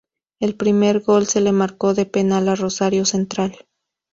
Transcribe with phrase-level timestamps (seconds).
[0.39, 3.55] El primer gol se lo marcó de penal a Rosario Central.